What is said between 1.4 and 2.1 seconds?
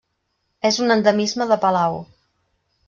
de Palau.